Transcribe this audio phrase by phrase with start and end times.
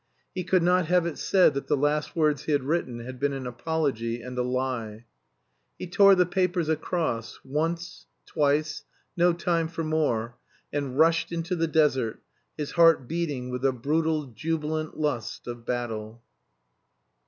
[0.33, 3.33] He could not have it said that the last words he had written had been
[3.33, 5.05] an apology and a lie.
[5.77, 8.83] He tore the papers across, once, twice
[9.15, 10.37] no time for more
[10.73, 12.19] and rushed into the desert,
[12.57, 16.23] his heart beating with the brutal, jubilant lust of battle.